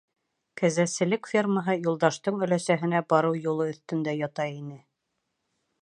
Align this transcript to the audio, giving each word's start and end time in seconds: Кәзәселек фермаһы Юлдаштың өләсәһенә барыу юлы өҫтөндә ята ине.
Кәзәселек 0.61 1.29
фермаһы 1.33 1.75
Юлдаштың 1.81 2.41
өләсәһенә 2.47 3.05
барыу 3.13 3.39
юлы 3.43 3.69
өҫтөндә 3.75 4.17
ята 4.23 4.49
ине. 4.57 4.81